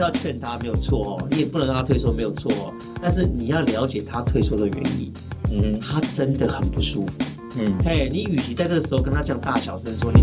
[0.00, 5.12] 是要劝他没有错哦，你也不能让他退缩没有错哦，但是你要了解他退缩的原因。
[5.52, 7.22] 嗯，他真的很不舒服。
[7.58, 10.22] 嗯，嘿，你与其在这个时候跟他讲大小声说你，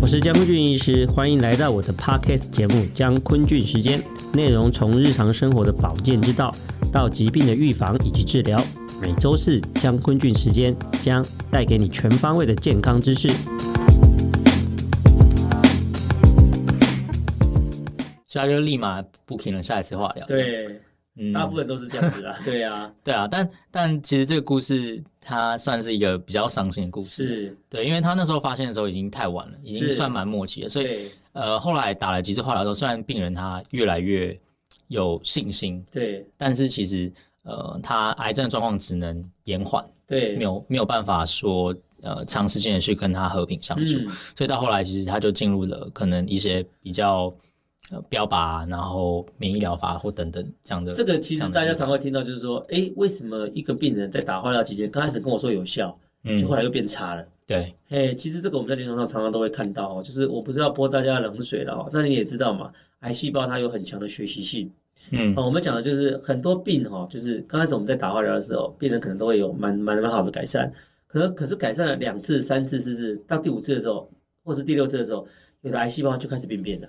[0.00, 4.00] 我是江坤俊医师，欢迎来到我的 Podcast 节目《江坤俊时间》，
[4.32, 6.54] 内容从日常生活的保健之道
[6.92, 8.62] 到疾病的预防以及治疗，
[9.02, 13.28] 每周四江坤俊时间将带给你全方位的健康知识。
[18.36, 20.26] 所以他就立马 booking 了下一次化疗。
[20.26, 20.80] 对。
[21.18, 34.38] 嗯，大部分都是这样子啦， 对啊，对啊，但但其实这个故事它算是一个比较伤心的故事，是对，因为他那时候发现的时候已经太晚了，已经算蛮末期了，所以呃后来打了几次化疗之后，虽然病人他越来越
[34.88, 37.10] 有信心，对，但是其实
[37.44, 47.34] 呃他癌症的状况只能延缓，对，没有没有办法说呃长时间的去跟他和平相处，嗯，所以到后来其实他就进入了可能一些比较。
[48.08, 50.92] 标靶，然后免疫疗法或等等这样的。
[50.92, 57.24] 这个其实大家常会听到，就是说，哎，为什么一个病人在打化疗期间，刚开始跟我说有效，嗯，就后来又变差了？
[57.46, 64.68] 对，哎，其实这个我们在临床上常常都会看到哦，就是我不是要泼大家冷水了哦，那你也知道嘛，癌细胞它有很强的学习性，
[65.12, 70.72] 嗯，我们讲的就是很多病哈，就是刚开始我们在打化疗的时候，病人可能都会有蛮蛮蛮好的改善，
[71.06, 74.10] 可能可是改善了两次、三次、四次，到第五次的时候，
[74.42, 75.24] 或是第六次的时候，
[75.60, 76.88] 有的癌细胞就开始病变了。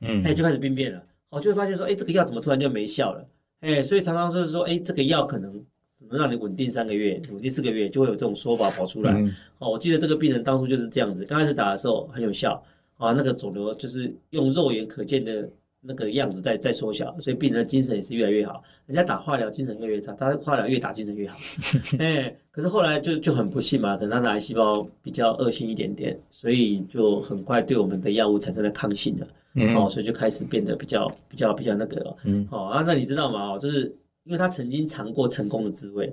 [0.00, 3.26] 嗯，哎，就开始病变了，哦，就会发现说，哎，这个药怎么突然就没效了？
[3.60, 5.52] 哎，所以常常就是说，哎，这个药可能
[5.98, 9.12] 只能让你稳定三个月，稳定四个月，就会有这种说法跑出来。
[9.12, 12.62] 嗯、哦，我记得这个病人当初就是这样子，刚开始打的时候很有效，
[12.98, 15.48] 啊，那个肿瘤就是用肉眼可见的。
[15.86, 18.62] 那个样子在在缩小，所以病人的精神也是越来越好。
[18.86, 21.38] 人家打化疗精神越来越差，他化疗越打精神越好。
[22.00, 29.28] 哎，可是后来就就很不幸嘛，等他的癌细胞比较恶性一点点，所以就很快对我们的药物产生了抗性了。
[29.56, 32.16] 嗯，哦，所以就开始变得比较比较比较那个了。
[32.24, 33.52] 嗯，哦啊，那你知道吗？
[33.52, 33.82] 哦，就是
[34.24, 36.06] 因为他曾经尝过成功的滋味，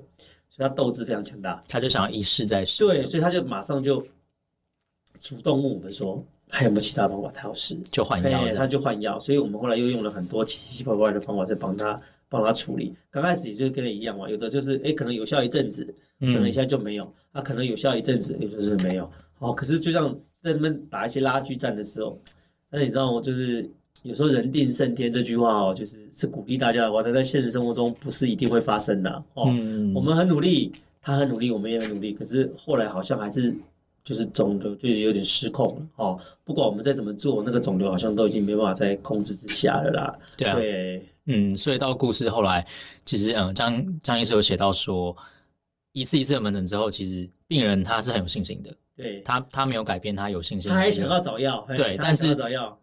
[0.50, 2.84] 所以他斗志非常强大，他就想要一试再试。
[2.86, 4.06] 对，所以他就马上就
[5.20, 6.22] 主动问我们说。
[6.54, 7.32] 还有没有其他方法？
[7.34, 9.18] 他要试就换药，他就换药。
[9.18, 12.94] 所以我们后来又用了很多奇奇怪怪的方法在帮他帮他处理。
[13.10, 15.86] 刚开始也就跟你一样嘛，有的就是哎，可能有效一阵子，
[16.20, 19.10] 可能一下就没有；他、嗯啊、可能有效一阵子，也就是没有。
[19.40, 22.20] 哦，可是就像在那边打一些拉锯战的时候，
[22.70, 23.22] 那你知道吗？
[23.22, 23.68] 就是
[24.04, 29.46] 有时候人定胜天这句话哦，就是是鼓励大家的话，但在现实生活中不是一定会发生的哦。
[29.48, 33.56] 嗯、我们很努力，他很努力，我们也很努力，可是后来好像还是。
[34.04, 40.20] 就是肿瘤就是有点失控了哦，不管我们再怎么做，那个肿瘤好像都已经没办法在控制之下了啦。
[40.36, 42.66] 对啊，对，嗯，所以到故事后来，
[43.06, 45.16] 其实嗯，张张医师有写到说，
[45.92, 52.76] 一次一次的门诊之后，其实病人他是很有信心的，对，他他没有改变，他有信心，他还想要找药，对，但是找药，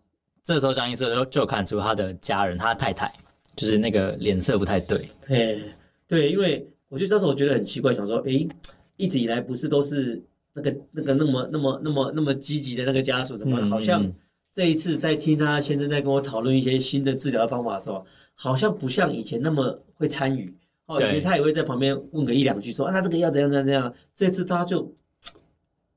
[0.45, 3.13] 这时候张医师就就看出他的家人，他的太太
[3.57, 5.63] 就是那个脸色不太对，对，
[6.07, 8.49] 对，因为我就当时我觉得很奇怪，想说，诶，
[8.97, 10.23] 一直以来不是都是。
[10.59, 14.05] 那个那个那么那么那么那么积极的那个家属，怎么好像
[14.53, 18.05] 这一次在听他先生在跟我讨论一些新的治疗方法的时候，
[18.35, 20.53] 好像不像以前那么会参与
[20.87, 21.01] 哦。
[21.01, 23.95] 以前他也会在旁边问个一两句说，说啊，那这个要怎样怎样怎样。
[24.15, 24.93] 这次他就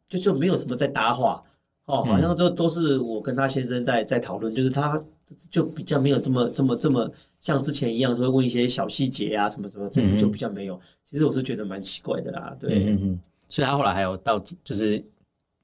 [0.08, 1.44] 就就没有什么在搭话
[1.86, 5.04] 哦，好像就都是我跟他先生在在讨论，就是他
[5.50, 9.90] 就比较没有这么这么这么像之前一样，会问一些小细节啊什么什么。
[9.90, 10.80] 这次就比较没有。
[11.04, 12.86] 其实我是觉得蛮奇怪的啦，对。
[12.86, 13.20] 嗯嗯
[13.52, 15.04] 所以她后来还有到，就是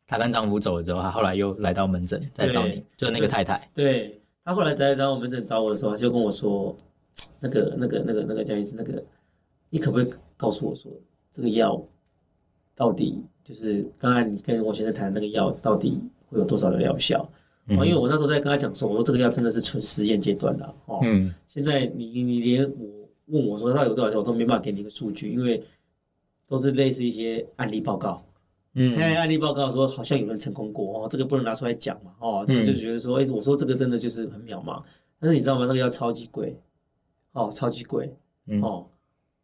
[0.06, 3.68] 她跟丈夫走了之后，她后来又来到门诊再找你，就是那个太太。
[3.74, 6.76] 对，她后来在来到门诊找我的时候，她就跟我说
[7.40, 9.02] ：“那个、那个、那个、那个江医师，那个
[9.70, 10.92] 你可不可以告诉我说，
[11.32, 11.82] 这个药
[12.76, 15.98] 到底就是刚才你跟我先生谈的那个药到底
[16.30, 17.28] 会有多少的疗效？
[17.70, 21.00] 嗯、因为我那时候在跟他讲说，我说这个药真的是纯实验阶段的哦。
[21.04, 21.34] 嗯。
[21.48, 25.64] 现在你你连我问我说它有多少效，我都没办法给你一个数据，因为。
[26.48, 28.26] 都是类似一些案例报告，
[28.74, 34.82] 嗯，看案例报告说好像有人成功过哦，这个不能拿出来讲嘛，哦，就就觉得说，哎、嗯，我说这个真的就是很渺茫，
[35.20, 35.66] 但是你知道吗？
[35.68, 36.58] 那个要超级贵，
[37.34, 38.88] 哦，超级贵，嗯、哦，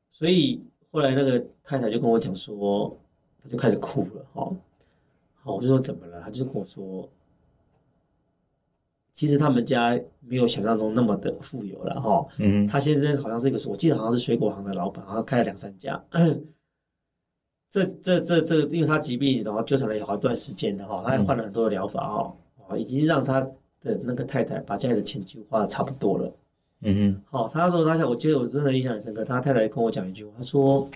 [0.09, 2.97] 所以后来那个太太就跟我讲说，
[3.43, 4.55] 她就开始哭了，哦，
[5.41, 6.21] 好，我就说怎么了？
[6.21, 7.09] 她就跟我说，
[9.11, 16.01] 其实他们家没有想象中那么的富有了，哈、哦，嗯，他先生好像是一个，我记得好像是水果行的老板，好像开了两三家。
[17.73, 22.35] 这这这这，因为他疾病，然后纠缠了好一段时间的哈，他还换了很多的疗法哈，
[22.67, 23.41] 哦，已经让他
[23.81, 26.31] 的那个太太把家里的钱就花的差不多了。
[26.81, 29.25] 嗯哼，好，他说他想，我觉得我真的印象很深刻。
[29.25, 30.87] 他太太跟我讲一句话，他说：“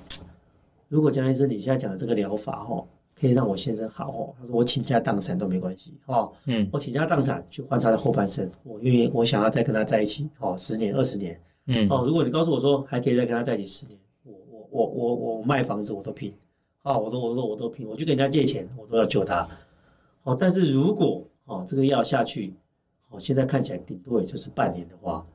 [0.87, 2.85] 如果江医生你现在讲的这个疗法哈，
[3.19, 4.35] 可以让我先生好哦。
[4.39, 6.31] 他说我倾家荡产都没关系哦。
[6.45, 11.41] 嗯，我倾家荡产去换他的后半生，我愿意，我想要再跟他在一起哦，十年二十年。
[11.65, 14.33] 嗯，哦，如果你告诉我说还可以再跟他在一起十年，我
[14.69, 16.33] 我我我我卖房子我都拼，
[16.87, 19.47] 哦，我都我说我都拼，我去跟人家借钱我都要救他。
[20.23, 22.53] 哦，但是如果哦这个药下去，
[23.09, 25.25] 哦现在看起来顶多也就是半年的话，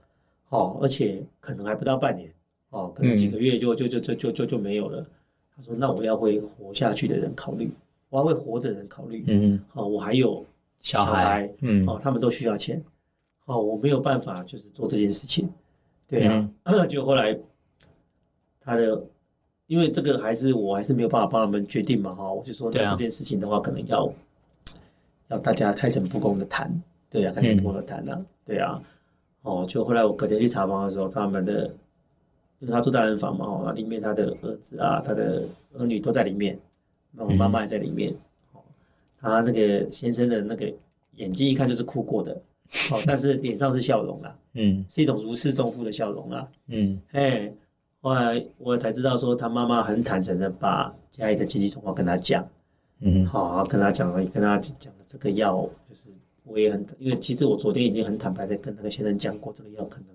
[0.48, 2.32] 哦，而且可能还不到半年，
[2.70, 5.06] 哦，可能几个月就就就就就就就没有了。
[5.54, 7.70] 他说：“那我要为活下去的人考虑，
[8.08, 9.22] 我要为活着的人考虑。
[9.26, 10.42] 嗯，好，我还有
[10.80, 12.82] 小孩，嗯，哦，他们都需要钱，
[13.44, 15.50] 哦，我没有办法就是做这件事情，
[16.08, 16.48] 对啊。
[16.88, 17.38] 就后来
[18.62, 19.04] 他的，
[19.72, 24.12] 因为这个还是我还是没有办法帮他们决定嘛，哈，我就说那这件事情的话，可能要
[25.28, 26.70] 要大家开诚布公的谈，
[27.08, 28.82] 对啊，开诚布公的谈啊，对啊，
[29.40, 31.72] 哦，就后来我隔天去查房的时候，他们的。”
[32.60, 35.42] 因为他住大人房嘛，哦，里面他的儿子啊，他的
[35.76, 36.56] 儿女都在里面，
[37.10, 38.14] 那我妈妈也在里面，
[38.52, 38.60] 哦，
[39.20, 40.72] 他那个先生的那个
[41.16, 42.32] 眼睛一看就是哭过的，
[42.92, 47.52] 哦，但是脸上是笑容啦，嗯，是一种如释重负的笑容啦，嗯，哎，
[48.02, 52.44] 后来我才知道说他妈妈很坦诚的把家里的经济状况跟他讲，
[52.98, 56.08] 嗯，好，跟他讲了，跟他讲了这个药，就是
[56.42, 60.08] 我也很，因为其实我昨天已经很坦白的跟那个先生讲过，这个药可能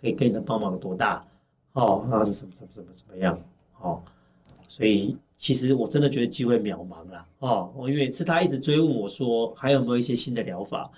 [0.00, 1.26] 可以给你的帮忙多大。
[1.72, 3.36] 哦，那是什么什么什么怎么样？
[3.80, 4.00] 哦，
[4.68, 7.26] 所以其实我真的觉得机会渺茫了。
[7.40, 10.88] 哦，我因为是他一直追问我说还有没有一些新的疗法。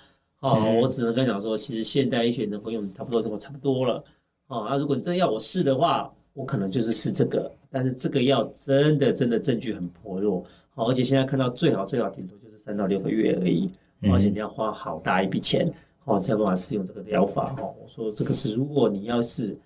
[0.41, 4.03] 哦，嗯、我只能跟他讲说，其实现代医学能够用差不多跟我差不多了。
[4.51, 7.51] 哦，那如果你真的要我试的话，我可能就是试这个。
[7.69, 10.43] 但是这个药真的真的证据很薄弱。
[10.75, 13.71] 哦，而且现在看到最好最好顶多就是三到六个月而已。
[14.11, 15.71] 而且你要花好大一笔钱，
[16.05, 17.55] 哦，才有办法试用这个疗法。
[17.59, 19.57] 哦，我说这个是如果你要试。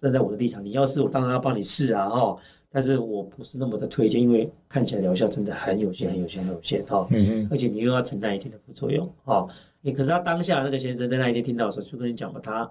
[0.00, 2.36] 站在我的立场，你要试，我当然要帮你试啊，哈！
[2.70, 7.04] 但是我不是那么的推荐，因为看起来疗效真的很有限，很有限，很有限，哈。
[7.10, 7.48] 嗯嗯。
[7.50, 9.44] 而且你又要承担一定的副作用，哈。
[9.80, 12.70] 你可是他当下那个先生在那一天听到的时候，就跟你讲嘛，他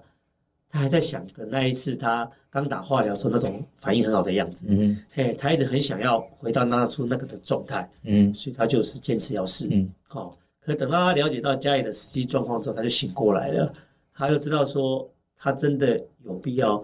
[0.69, 10.38] 他还在想着那一次他刚打化疗时候那种反应很好的样子，嗯嘿，他一直很想要回到当初那个的状态，嗯，所以他就是坚持要试，嗯，好。
[10.60, 13.74] 可等到他了解到家里的实际状况之后，他就醒过来了，
[14.14, 16.84] 他就知道说他真的有必要。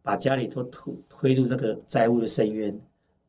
[0.00, 2.74] 把家里都推推入那个债务的深渊，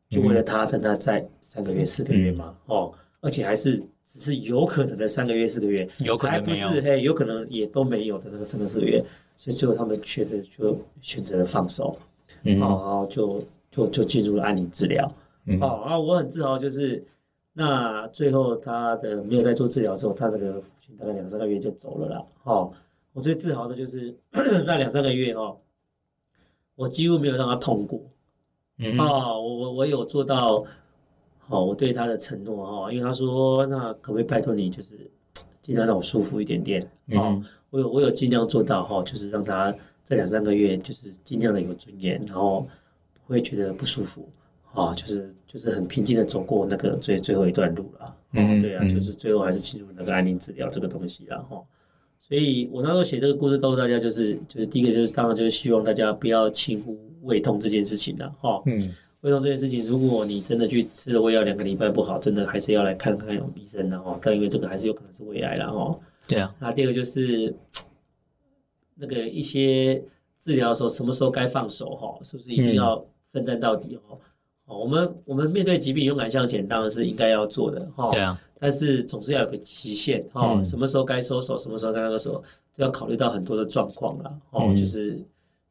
[0.07, 9.03] 就为了他等他在三个月四个月嘛，嗯、哦，而且还是只是有可能的三个月四个月，有可能还不是嘿，有可能也都没有的那个三个四个月，
[9.39, 11.97] 所以最后他们选择就选择了放手，
[12.43, 13.41] 嗯、哦，然后就
[13.71, 15.09] 就就进入了安宁治疗，
[15.45, 17.01] 嗯、哦，然后我很自豪，就是
[17.53, 20.61] 那最后他的没有在做治疗之后，他那个
[20.99, 22.69] 大概两三个月就走了啦，哦，
[23.13, 24.13] 我最自豪的就是
[24.65, 25.55] 那两三个月哦。
[26.75, 28.01] 我几乎没有让他痛过，
[28.77, 30.63] 嗯、哦，我我我有做到，
[31.39, 34.97] 好、哦，我对他的承诺哈，因为他说，那可不可以拜托你，就是
[35.61, 39.73] 尽量让我舒服一点点，嗯、哦，我有我有尽量做到哈，就是让他
[40.03, 42.67] 这两三个月就是尽量的有尊严，然后
[43.25, 44.27] 不会觉得不舒服，
[44.73, 51.57] 啊、哦，就是就是很平静的走过那个最最后一段路了，嗯、哦，对啊，就是最后还是进入那个安宁治疗这个东西了哈。
[51.57, 51.63] 哦
[52.21, 58.61] 所以我那时候写这个故事，告诉大家，就是就是第一个就是当然就是希望大家不要轻忽胃痛这件事情了，哈。
[58.67, 58.93] 嗯。
[59.21, 64.19] 胃痛这件事情，如果你真的去吃了胃药两个礼拜不好，真的还是要来看看有医生的哈。
[64.21, 65.99] 但因为这个还是有可能是胃癌了哈。
[66.29, 66.55] 对啊。
[66.59, 67.53] 那第二个就是
[68.95, 70.01] 那个一些
[70.37, 72.17] 治疗的时候，什么时候该放手哈？
[72.23, 74.17] 是不是一定要奋战到底哦？
[74.65, 78.11] 哦，我们我们面对疾病勇敢向前，当然是应该要做的哈。
[78.11, 78.39] 对啊。
[78.61, 82.43] 但是总是要有个极限哈，嗯、什么时候该收手，什么时候该那个时候，
[82.73, 84.65] 就要考虑到很多的状况了哦。
[84.67, 85.15] 嗯、就是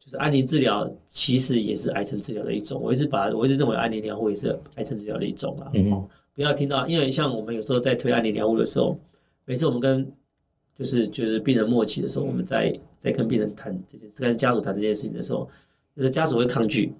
[0.01, 5.71] 就是安宁治疗其实也是癌症治疗的一种，我一直把我一直认为安宁疗护也是癌症治疗的一种啦。
[5.75, 8.99] 嗯、哦，不要听到，因为像我们有时候在推安宁疗护的时候，
[9.45, 10.11] 每次我们跟
[10.79, 15.49] 就是就是病人末期的时候，我们在在跟病人谈这件事，跟家属谈这件事情的时候，
[15.95, 16.93] 有的家属会抗拒，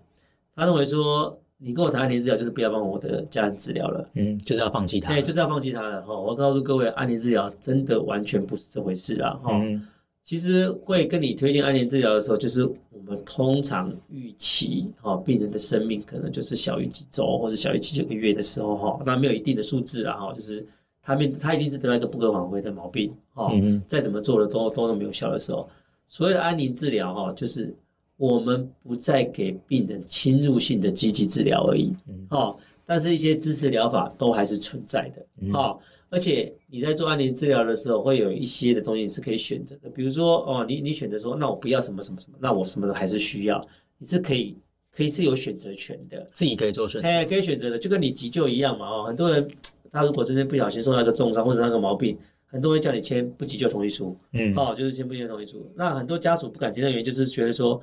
[0.57, 1.39] 他认为说。
[1.61, 6.15] 你跟我谈安宁治疗，就是不要帮我的家人治疗了，嗯，就是要放弃他，对，就是要放弃他了哈。
[6.15, 9.51] 我告诉各位，安宁治疗真的完全不是这回事啦哈。
[9.61, 9.85] 嗯、
[10.23, 20.65] 其实会跟你推荐安宁治疗的时候，就是我们通常预期哈，病人的生命可能就是小于几周或者小于几九个月的时候哈，那没有一定的数字啦哈，就是
[21.09, 25.69] 他面他一定是得到一个不可挽回的毛病哈，嗯、再怎么做的都都没有效的时候，
[26.07, 27.75] 所谓的安宁治疗哈，就是。
[28.19, 31.95] 我们不再给病人侵入性的积极治疗而已，
[32.31, 35.25] 哦，但是一些支持疗法都还是存在的，
[35.57, 35.79] 哦，
[36.11, 43.65] 而且你在做安宁治疗的时候，会有一些的东西是可以选择的，比如说，哦，你你选择说，那我不要什么什么什么，那我什么的还是需要，
[43.99, 44.57] 你是可以
[44.91, 49.47] 可以是有选择权的，自己可以做选择，哎，可以选择的，就跟你急救一样嘛哦，很多人
[49.91, 57.81] 他如果真的不小心受到一个重伤或者那个毛病，很多人叫你签不急救同意书，嗯，哦，就是签不急救同意书，那很多家属不敢签的原因就是觉得说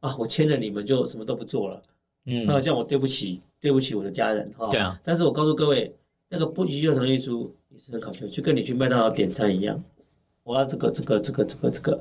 [0.00, 1.82] 啊，我签了你们就什么都不做了，
[2.26, 5.94] 嗯，那这样我对不起对不起我的家人哈，对啊，但是我告诉各位，
[6.28, 9.82] 那个不急救同意书也是很考究，就跟你去麦当劳点餐一样，
[10.42, 12.00] 我要这个这个这个这个这个，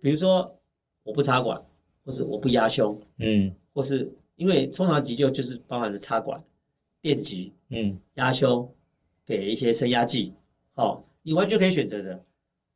[0.00, 0.54] 比如说
[1.02, 1.60] 我不插管。
[2.04, 6.40] 或是我不压胸，嗯，或是因为通常急救就是包含了插管、
[7.02, 8.72] 电击，嗯，压胸，
[9.26, 10.32] 给一些升压剂，
[10.76, 12.14] 哦，你完全可以选择的。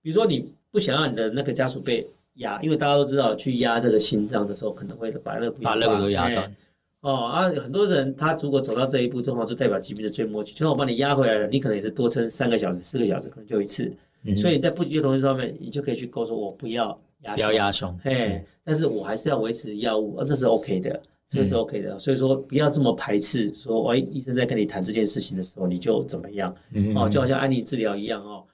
[0.03, 6.57] 比如说你不想要你的那个家属被压，因为大家都知道去压这个心脏的时候可能会把那个把肋骨都压断，
[7.01, 13.93] 哦啊，很多人他如果走到这一步，正好就代表疾病的最末期，就算我帮你压回来了，你可能也是多撑三个小时、四个小时，可能就一次。
[14.25, 17.35] 嗯、所以在不急的同时上面，你就可以去勾说，我不要压。
[17.35, 28.45] 不要压胸，嘿，但是我还是要维持药物，啊，这是 OK 的，这是 OK 的，嗯、所以说不要这么排斥，说，喂，医生在跟你谈这件事情的时候，你就怎么样，嗯、哦，就好像安利治疗一样哦，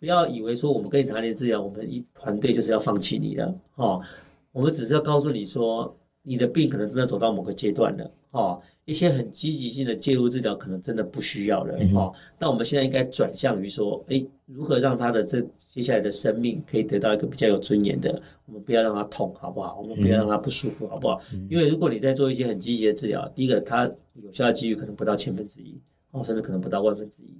[0.00, 4.02] 不要以为说我们跟你谈安利治疗，我们一团队就是要放弃你的，哦，
[4.50, 8.60] 我们只是要告诉你说，你的病可能真的走到某个阶段了，哦。
[8.86, 18.22] 一些很积极性的介入治疗可能真的不需要了、嗯哦，那我们现在应该转向于说，哎，如何让他的这接下来的生命可以得到一个比较有尊严的？
[18.46, 19.80] 我们不要让他痛，好不好？
[19.80, 21.20] 我们不要让他不舒服，好不好？
[21.34, 25.76] 嗯、因为如果你在做一些很积极的治疗，第一个，它有效的几率可能不到千分之一，
[26.12, 27.34] 哦，甚至可能不到万分之一。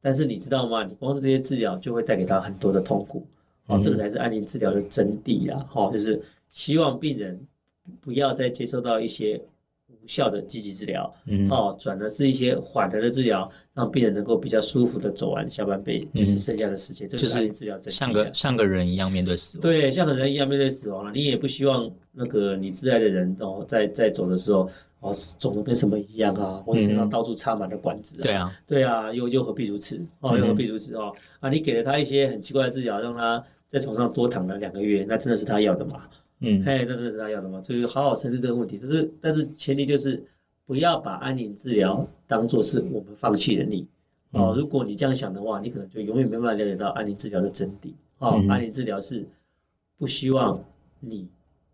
[0.00, 0.82] 但是你知道吗？
[0.82, 3.22] 你光是这些治疗就会带给他很多的痛苦，
[3.66, 7.38] 哦，这个才是安宁治疗的真谛啦，哈、哦，就是希望病人
[8.00, 9.38] 不要再接受到一些。
[10.06, 21.10] 效的积极治疗，嗯，哦，转的是一些缓和的治疗，让病人能够比较舒服的走完下半辈，嗯、就是剩下的时间，就是治疗，像个像个人一样面对死亡，对，像个人一样面对死亡了。
[21.12, 24.70] 你也不希望那个你挚爱的人哦，在在走的时候
[25.00, 31.12] 哦，肿的跟什么一样啊，或者身上到处插满了管子啊，对啊，对啊，又又何必如此哦，又何必如此哦？
[31.40, 36.02] 啊，你给了他一些很奇怪的治疗，让他在床上多躺了两个月，那真的是他要的吗？
[36.40, 37.62] 嗯，嘿，那真的是他要的吗？
[37.62, 38.78] 所以好好审视这个问题。
[38.78, 40.22] 就是，但是前提就是
[40.66, 43.86] 不要把安宁治疗当做是我们放弃了你。
[44.32, 47.92] 嗯、哦，如果你这样想的话，你可能就永远没办法了解到安宁治疗的真谛。
[48.18, 49.26] 哦，嗯、安宁治疗是
[49.96, 50.62] 不希望
[51.00, 51.26] 你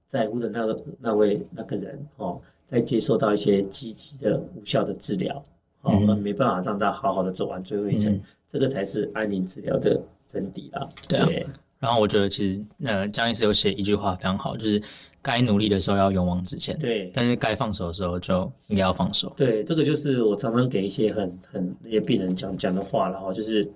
[0.06, 5.42] 在乎的那个那位那个人哦，在接受到一些积极的无效的治疗，
[5.80, 8.14] 哦，而没办法让他好好的走完最后一程。
[8.14, 10.88] 嗯、这个才是安宁治疗的真谛啦。
[11.08, 11.18] 对。
[11.18, 11.46] 对
[11.82, 14.80] 然后我觉得其实，呃，江医师有写一句话非常好，就是
[15.20, 19.32] 该努力的时候要勇往直前，对，但是该放手的时候就应该要放手。
[19.36, 23.68] 对，这个就是我常常给一些很很那些病人讲讲的话了哈，就是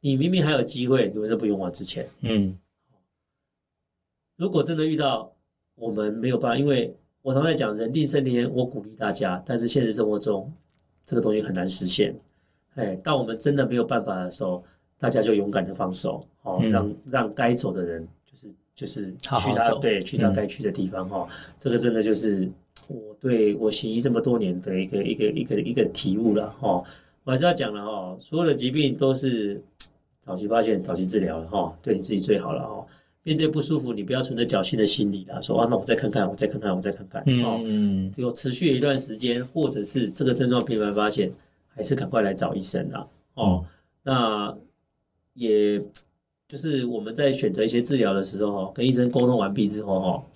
[0.00, 2.08] 你明明还有机会，你为什么不勇往直前？
[2.20, 2.56] 嗯，
[4.36, 5.32] 如果真的遇到
[5.74, 10.52] 我们没有办法，因为我常在讲人定胜天，我鼓励大家，但是现实生活中
[11.04, 12.16] 这个东西很难实现。
[12.76, 14.64] 哎，当我们真的没有办法的时候。
[14.98, 22.50] 大家就勇敢的放手，哦，让让该走的人就是就是去他对去他该去的地方哈，嗯、这个真的就是
[22.88, 26.82] 我对我行医这么多年的一个一个一个一个体悟了哈。
[27.24, 29.62] 我还是要讲了哈，所有的疾病都是
[30.20, 32.86] 早期发现、早期治疗了哈，对你自己最好了哈。
[33.22, 41.32] 面对不舒服，你不要存着侥幸的心理啦，说啊，那我再看看，我再看看，我再看看，哦，嗯，就持续一段时间，或者是这个症状频繁发现，
[41.66, 43.66] 还是赶快来找医生啦，哦，嗯、
[44.04, 44.56] 那。
[45.36, 45.78] 也
[46.48, 50.26] 就是我们在选择一些治疗的时候，跟医生沟通完毕之后，哈，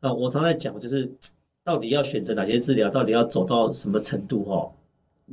[0.00, 1.10] 那我常在讲，就是
[1.64, 4.70] 到底要选择哪些治疗，到底要走到什么程度，哈，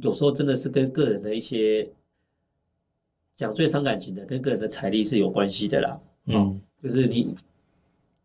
[0.02, 1.90] 有时候真的是跟个人的一些
[3.36, 6.00] 讲最伤感情的，跟个人的财力是有关系的啦。
[6.26, 7.36] 嗯，就是你，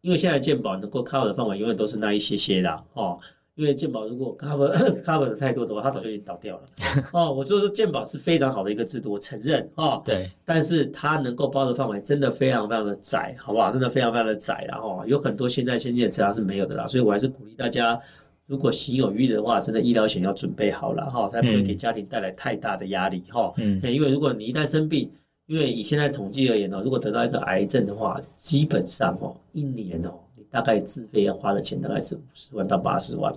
[0.01, 3.19] 因为现在健保能够 cover 的范围永远都是那一些些啦，哦。
[3.55, 4.73] 因为健保如果 cover
[5.05, 6.63] cover 的太多的话，它早就已经倒掉了。
[7.13, 10.01] 哦，我就说健保是非常好的一个制度，我承认哦。
[10.05, 10.31] 对。
[10.45, 13.71] 但是它能够包的范围真的非常非常的窄，好不好？
[13.71, 16.87] 真的非常非常的窄，然后有很多现在先进的治疗是没有的啦。
[16.87, 18.01] 所以我还是鼓励大家，
[18.47, 23.53] 如果行有余力的话，真的医疗险要准备好了哈，才不会给家庭带来太大的压力哈。
[23.59, 23.79] 嗯。
[23.85, 25.11] 因为如果你一旦生病，
[25.47, 30.15] 因为以现在统计而言呢，如果得到一个癌症的话，基本上哦，一年哦。
[30.53, 33.35] 大概自费要花的钱大概是五十万到八十万，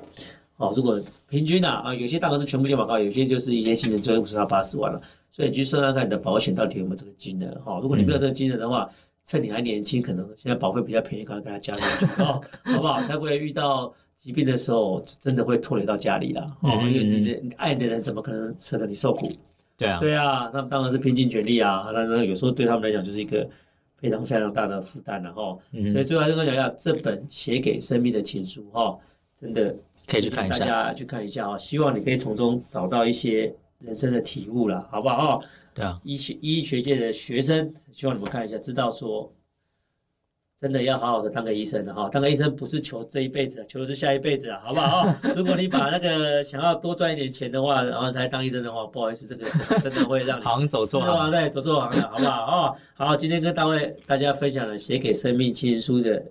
[0.58, 7.80] 哦，如果平均啊啊，有些大概是全部健保高，有些就是一些新人就五十到八十万了，所以你去算算看你的保险到底有没有这个金额哈。
[7.82, 8.90] 如果你没有这个金额的话，
[9.24, 13.02] 趁你还年轻，可能现在保费比较便宜，赶快给他加进去哦，好不好？
[13.04, 19.32] 才不会遇到疾病的时候真的会拖累到家里了哦，因为你的爱的人怎么可能舍得你受苦？
[19.78, 23.48] 对啊，对啊，那当然是拼尽全力啊，那那有时候对他们来讲就是一个。
[24.06, 28.98] 非常非常大的负担了哈，所以最后还是跟大家讲一下这本写给生命的情书哈，
[29.36, 29.76] 真的
[30.08, 31.58] 可以去看一下，大家去看一下哦。
[31.58, 35.42] 希望你可以从中找到一些人生的体悟了，好不好？
[35.74, 39.32] 对啊，医学医学界的学生，希望你们看一下，知道说。
[40.58, 45.14] 真的要好好的当个医生的哈，当个医生不是求这一辈子，求的是下一辈子啊，好不好？
[45.36, 49.46] 如果你把那个想要多赚一点钱的话，然后才当医生的话，不好意思，这个
[49.84, 52.46] 真的会让你行走错行，对，走错行了，好不好？
[52.46, 56.24] 哦，好，今天跟大卫大家分享了写给生命情书的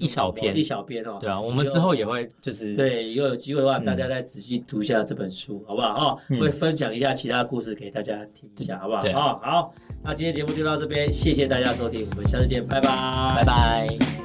[0.00, 1.18] 一小篇，一小篇哦。
[1.20, 6.14] 对啊，我们之后也会就是对，以后有机会的话，大家再仔细读一下这本书，好不好？
[6.14, 9.00] 哦，会分享一下其他故事给大家听一下，好不好？
[9.00, 9.74] 哦，好。
[10.04, 12.88] 那今天节目就到这边，谢谢大家收听，我们下次见，拜拜，
[13.36, 14.21] 拜拜。